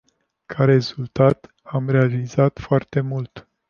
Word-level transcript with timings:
Ca 0.45 0.65
rezultat, 0.65 1.53
am 1.63 1.89
realizat 1.89 2.59
foarte 2.59 3.01
mult. 3.01 3.47